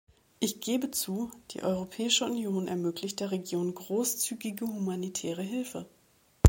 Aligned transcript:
Ich 0.39 0.61
gebe 0.61 0.89
zu, 0.89 1.29
die 1.51 1.61
Europäische 1.61 2.25
Union 2.25 2.67
ermöglicht 2.67 3.19
der 3.19 3.29
Region 3.29 3.75
großzügige 3.75 4.65
humanitäre 4.65 5.43
Hilfe. 5.43 5.85